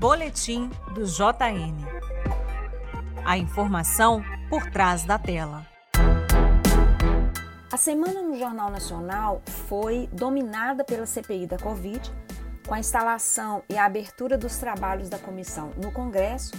[0.00, 1.76] Boletim do JN.
[3.22, 5.66] A informação por trás da tela.
[7.70, 12.00] A semana no Jornal Nacional foi dominada pela CPI da Covid,
[12.66, 16.54] com a instalação e a abertura dos trabalhos da comissão no Congresso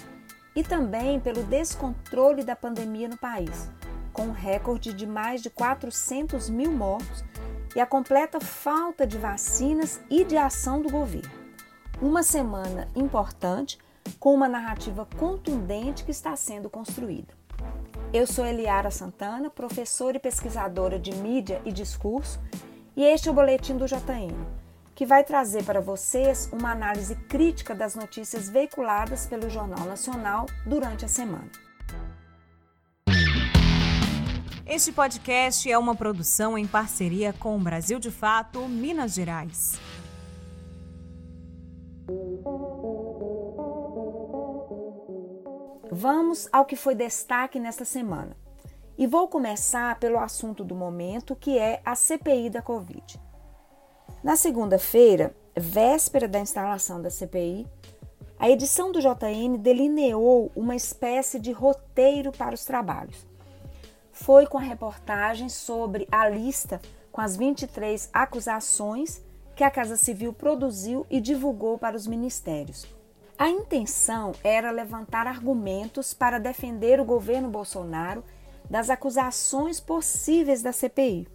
[0.56, 3.72] e também pelo descontrole da pandemia no país,
[4.14, 7.26] com um recorde de mais de 400 mil mortos
[7.76, 11.41] e a completa falta de vacinas e de ação do governo
[12.02, 13.78] uma semana importante
[14.20, 17.34] com uma narrativa contundente que está sendo construída.
[18.12, 22.42] Eu sou Eliara Santana, professora e pesquisadora de mídia e discurso,
[22.96, 24.36] e este é o Boletim do JN,
[24.96, 31.06] que vai trazer para vocês uma análise crítica das notícias veiculadas pelo Jornal Nacional durante
[31.06, 31.50] a semana.
[34.66, 39.80] Este podcast é uma produção em parceria com o Brasil de Fato, Minas Gerais.
[45.92, 48.36] Vamos ao que foi destaque nesta semana.
[48.98, 53.20] E vou começar pelo assunto do momento, que é a CPI da Covid.
[54.24, 57.68] Na segunda-feira, véspera da instalação da CPI,
[58.40, 63.26] a edição do JN delineou uma espécie de roteiro para os trabalhos.
[64.12, 66.82] Foi com a reportagem sobre a lista
[67.12, 69.22] com as 23 acusações
[69.56, 72.86] que a Casa Civil produziu e divulgou para os ministérios.
[73.38, 78.24] A intenção era levantar argumentos para defender o governo Bolsonaro
[78.70, 81.28] das acusações possíveis da CPI.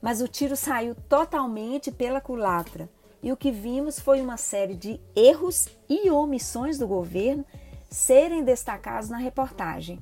[0.00, 2.88] Mas o tiro saiu totalmente pela culatra
[3.22, 7.44] e o que vimos foi uma série de erros e omissões do governo
[7.88, 9.98] serem destacados na reportagem.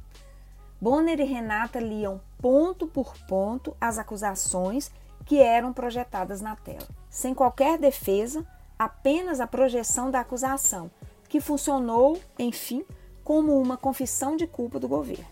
[0.80, 4.90] Bonner e Renata liam ponto por ponto as acusações
[5.24, 8.44] que eram projetadas na tela, sem qualquer defesa,
[8.78, 10.90] apenas a projeção da acusação,
[11.28, 12.82] que funcionou, enfim,
[13.22, 15.26] como uma confissão de culpa do governo.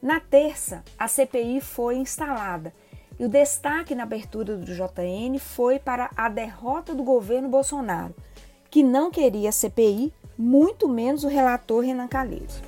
[0.00, 2.72] Na terça, a CPI foi instalada
[3.18, 8.14] e o destaque na abertura do JN foi para a derrota do governo Bolsonaro,
[8.70, 12.62] que não queria a CPI, muito menos o relator Renan Calheiros.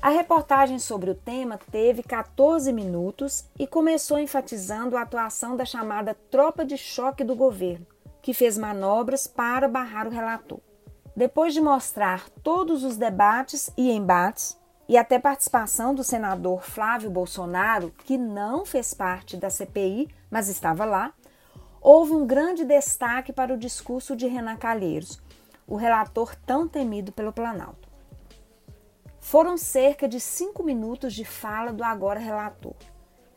[0.00, 6.14] A reportagem sobre o tema teve 14 minutos e começou enfatizando a atuação da chamada
[6.30, 7.84] tropa de choque do governo,
[8.22, 10.60] que fez manobras para barrar o relator.
[11.16, 14.56] Depois de mostrar todos os debates e embates,
[14.88, 20.84] e até participação do senador Flávio Bolsonaro, que não fez parte da CPI, mas estava
[20.84, 21.12] lá,
[21.80, 25.20] houve um grande destaque para o discurso de Renan Calheiros,
[25.66, 27.87] o relator tão temido pelo Planalto.
[29.28, 32.72] Foram cerca de cinco minutos de fala do agora relator.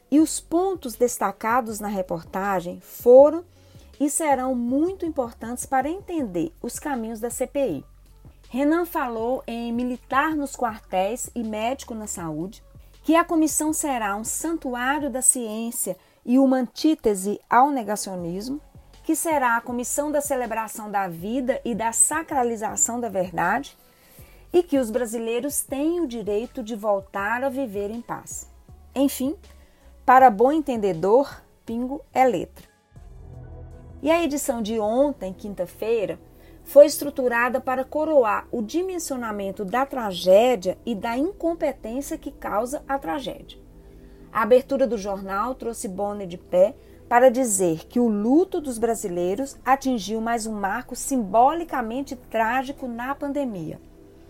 [0.09, 3.43] E os pontos destacados na reportagem foram
[3.99, 7.83] e serão muito importantes para entender os caminhos da CPI.
[8.49, 12.63] Renan falou em militar nos quartéis e médico na saúde,
[13.03, 18.61] que a comissão será um santuário da ciência e uma antítese ao negacionismo,
[19.03, 23.77] que será a comissão da celebração da vida e da sacralização da verdade,
[24.53, 28.49] e que os brasileiros têm o direito de voltar a viver em paz.
[28.93, 29.35] Enfim,
[30.05, 32.69] para bom entendedor, pingo é letra.
[34.01, 36.19] E a edição de ontem, quinta-feira,
[36.63, 43.59] foi estruturada para coroar o dimensionamento da tragédia e da incompetência que causa a tragédia.
[44.33, 46.75] A abertura do jornal trouxe Bonner de pé
[47.07, 53.79] para dizer que o luto dos brasileiros atingiu mais um marco simbolicamente trágico na pandemia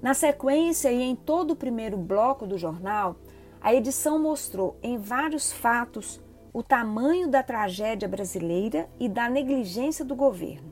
[0.00, 3.16] Na sequência e em todo o primeiro bloco do jornal,
[3.60, 6.20] a edição mostrou em vários fatos
[6.52, 10.70] o tamanho da tragédia brasileira e da negligência do governo.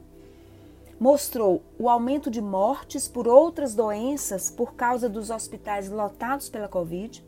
[0.99, 7.25] Mostrou o aumento de mortes por outras doenças por causa dos hospitais lotados pela Covid,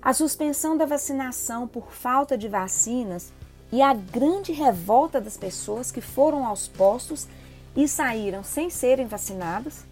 [0.00, 3.32] a suspensão da vacinação por falta de vacinas
[3.70, 7.28] e a grande revolta das pessoas que foram aos postos
[7.76, 9.84] e saíram sem serem vacinadas.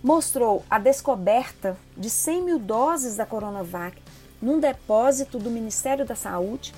[0.00, 4.00] Mostrou a descoberta de 100 mil doses da Coronavac
[4.40, 6.72] num depósito do Ministério da Saúde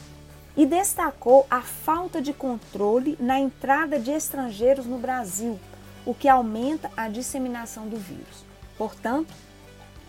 [0.56, 5.60] e destacou a falta de controle na entrada de estrangeiros no Brasil,
[6.04, 8.44] o que aumenta a disseminação do vírus.
[8.78, 9.34] Portanto,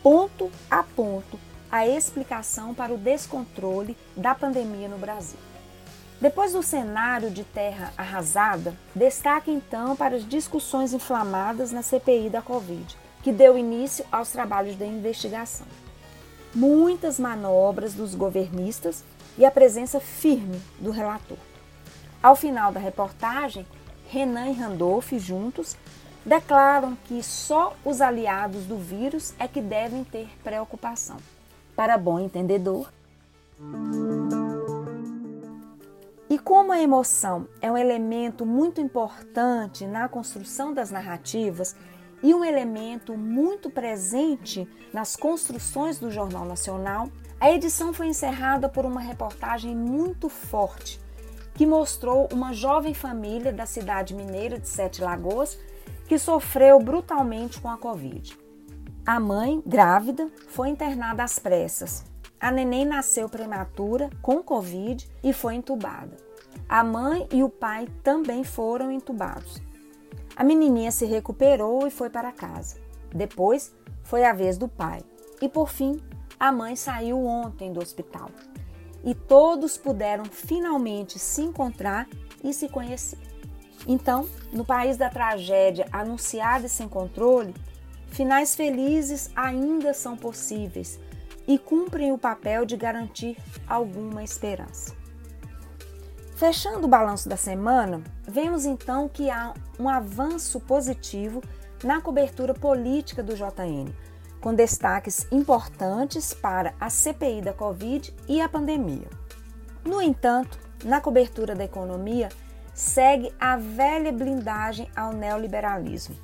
[0.01, 1.37] ponto a ponto,
[1.69, 5.39] a explicação para o descontrole da pandemia no Brasil.
[6.19, 12.41] Depois do cenário de terra arrasada, destaque então para as discussões inflamadas na CPI da
[12.41, 15.67] Covid, que deu início aos trabalhos de investigação.
[16.55, 19.03] Muitas manobras dos governistas
[19.37, 21.37] e a presença firme do relator.
[22.21, 23.65] Ao final da reportagem,
[24.09, 25.77] Renan e Randolph, juntos,
[26.25, 31.17] declaram que só os aliados do vírus é que devem ter preocupação.
[31.75, 32.89] Para bom entendedor,
[36.29, 41.75] e como a emoção é um elemento muito importante na construção das narrativas
[42.21, 48.85] e um elemento muito presente nas construções do Jornal Nacional, a edição foi encerrada por
[48.85, 50.99] uma reportagem muito forte
[51.53, 55.57] que mostrou uma jovem família da cidade mineira de Sete Lagoas
[56.07, 58.37] que sofreu brutalmente com a Covid.
[59.05, 62.05] A mãe, grávida, foi internada às pressas.
[62.39, 66.15] A neném nasceu prematura, com Covid, e foi entubada.
[66.69, 69.61] A mãe e o pai também foram entubados.
[70.35, 72.77] A menininha se recuperou e foi para casa.
[73.13, 73.73] Depois
[74.03, 75.01] foi a vez do pai.
[75.41, 76.01] E por fim,
[76.39, 78.29] a mãe saiu ontem do hospital.
[79.03, 82.07] E todos puderam finalmente se encontrar
[82.43, 83.19] e se conhecer.
[83.87, 87.53] Então, no país da tragédia anunciada e sem controle,
[88.07, 90.99] finais felizes ainda são possíveis
[91.47, 93.37] e cumprem o papel de garantir
[93.67, 94.95] alguma esperança.
[96.35, 101.41] Fechando o balanço da semana, vemos então que há um avanço positivo
[101.83, 103.91] na cobertura política do JN,
[104.47, 109.09] com destaques importantes para a CPI da Covid e a pandemia.
[109.83, 112.29] No entanto, na cobertura da economia,
[112.73, 116.15] segue a velha blindagem ao neoliberalismo.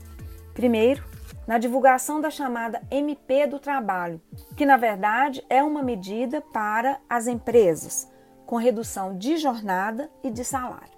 [0.53, 1.03] Primeiro,
[1.45, 4.21] na divulgação da chamada MP do Trabalho,
[4.55, 8.09] que na verdade é uma medida para as empresas
[8.45, 10.97] com redução de jornada e de salário.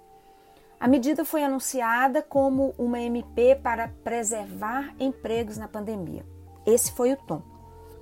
[0.78, 6.35] A medida foi anunciada como uma MP para preservar empregos na pandemia.
[6.66, 7.42] Esse foi o tom.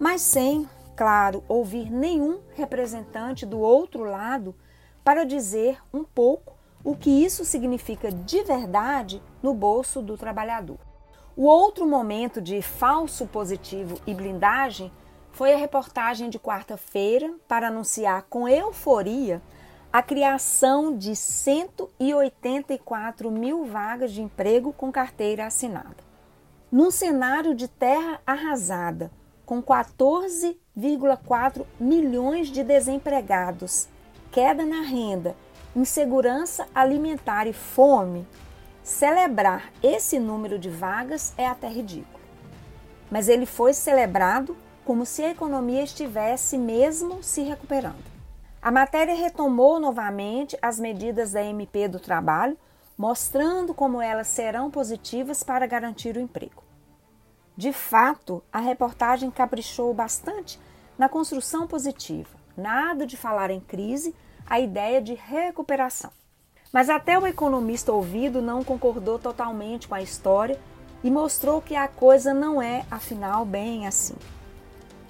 [0.00, 0.66] Mas sem,
[0.96, 4.54] claro, ouvir nenhum representante do outro lado
[5.04, 10.78] para dizer um pouco o que isso significa de verdade no bolso do trabalhador.
[11.36, 14.90] O outro momento de falso positivo e blindagem
[15.32, 19.42] foi a reportagem de quarta-feira para anunciar com euforia
[19.92, 26.13] a criação de 184 mil vagas de emprego com carteira assinada.
[26.74, 29.12] Num cenário de terra arrasada,
[29.46, 33.86] com 14,4 milhões de desempregados,
[34.32, 35.36] queda na renda,
[35.76, 38.26] insegurança alimentar e fome,
[38.82, 42.18] celebrar esse número de vagas é até ridículo.
[43.08, 48.02] Mas ele foi celebrado como se a economia estivesse mesmo se recuperando.
[48.60, 52.58] A matéria retomou novamente as medidas da MP do trabalho,
[52.98, 56.63] mostrando como elas serão positivas para garantir o emprego.
[57.56, 60.58] De fato, a reportagem caprichou bastante
[60.98, 64.14] na construção positiva, nada de falar em crise,
[64.46, 66.10] a ideia de recuperação.
[66.72, 70.58] Mas até o economista ouvido não concordou totalmente com a história
[71.04, 74.16] e mostrou que a coisa não é, afinal, bem assim.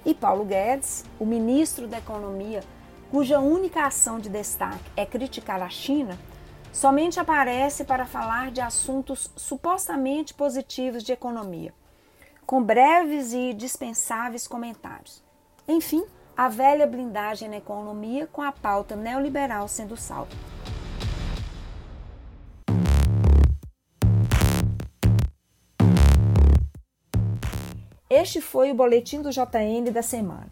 [0.05, 2.63] E Paulo Guedes, o ministro da Economia,
[3.09, 6.19] cuja única ação de destaque é criticar a China,
[6.71, 11.73] somente aparece para falar de assuntos supostamente positivos de economia,
[12.45, 15.23] com breves e dispensáveis comentários.
[15.67, 16.03] Enfim,
[16.37, 20.31] a velha blindagem na economia com a pauta neoliberal sendo salva.
[28.07, 30.47] Este foi o boletim do JN da semana.